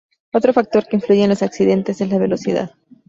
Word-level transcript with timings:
Otro 0.33 0.51
factor 0.51 0.87
que 0.87 0.95
influye 0.95 1.21
en 1.25 1.29
los 1.29 1.43
accidentes 1.43 2.01
es 2.01 2.09
la 2.09 2.17
velocidad. 2.17 2.71